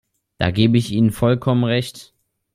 Da 0.39 0.49
gebe 0.49 0.79
ich 0.79 0.91
Ihnen 0.93 1.11
vollkommen 1.11 1.63
Recht. 1.63 2.15